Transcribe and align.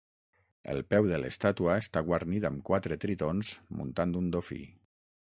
El 0.71 0.79
peu 0.93 1.09
de 1.09 1.17
l'estàtua 1.23 1.75
està 1.81 2.01
guarnit 2.07 2.47
amb 2.49 2.63
quatre 2.69 2.97
tritons 3.03 3.51
muntant 3.81 4.15
un 4.23 4.33
dofí. 4.37 4.59